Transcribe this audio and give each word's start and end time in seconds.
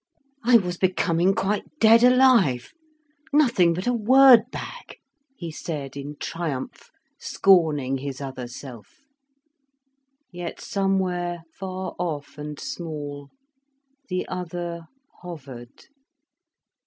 "I 0.43 0.57
was 0.57 0.77
becoming 0.79 1.35
quite 1.35 1.77
dead 1.79 2.03
alive, 2.03 2.73
nothing 3.31 3.71
but 3.75 3.85
a 3.85 3.93
word 3.93 4.49
bag," 4.49 4.95
he 5.35 5.51
said 5.51 5.95
in 5.95 6.15
triumph, 6.19 6.89
scorning 7.19 7.99
his 7.99 8.19
other 8.19 8.47
self. 8.47 9.03
Yet 10.31 10.59
somewhere 10.59 11.43
far 11.53 11.95
off 11.99 12.39
and 12.39 12.59
small, 12.59 13.29
the 14.09 14.27
other 14.27 14.87
hovered. 15.21 15.85